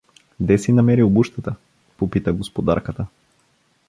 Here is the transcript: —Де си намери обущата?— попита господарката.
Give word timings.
—Де 0.39 0.57
си 0.57 0.71
намери 0.71 1.03
обущата?— 1.03 1.55
попита 1.97 2.33
господарката. 2.33 3.07